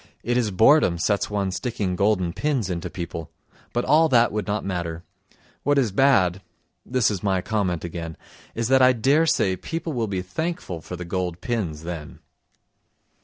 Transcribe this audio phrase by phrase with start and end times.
[0.23, 3.29] It is boredom sets one sticking golden pins into people,
[3.71, 5.03] but all that would not matter.
[5.61, 6.41] What is bad
[6.83, 8.17] (this is my comment again)
[8.55, 12.17] is that I dare say people will be thankful for the gold pins then.